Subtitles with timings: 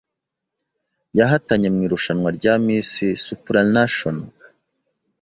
[1.19, 2.91] yahatanye mu irushanwa rya Miss
[3.25, 4.23] Supranational